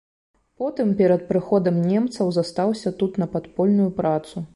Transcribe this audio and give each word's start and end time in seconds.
Потым 0.61 0.93
перад 1.01 1.25
прыходам 1.31 1.77
немцаў 1.91 2.31
застаўся 2.39 2.93
тут 3.03 3.21
на 3.25 3.29
падпольную 3.35 3.87
працу. 4.01 4.45